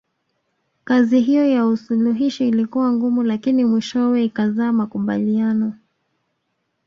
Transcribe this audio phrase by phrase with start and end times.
[0.83, 5.73] Kazi hiyo ya usuluhishi ilikuwa ngumu lakini mwishowe ikazaa makubaliano